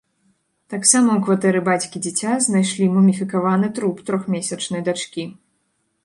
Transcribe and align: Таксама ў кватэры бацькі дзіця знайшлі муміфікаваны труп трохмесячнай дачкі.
Таксама 0.73 1.09
ў 1.15 1.19
кватэры 1.25 1.59
бацькі 1.67 1.99
дзіця 2.05 2.31
знайшлі 2.45 2.87
муміфікаваны 2.93 3.67
труп 3.81 4.01
трохмесячнай 4.09 4.81
дачкі. 4.89 5.27